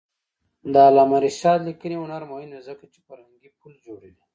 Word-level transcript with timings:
د 0.73 0.75
علامه 0.87 1.17
رشاد 1.25 1.59
لیکنی 1.67 1.95
هنر 2.03 2.21
مهم 2.31 2.49
دی 2.53 2.59
ځکه 2.67 2.83
چې 2.93 2.99
فرهنګي 3.07 3.49
پل 3.59 3.73
جوړوي. 3.85 4.21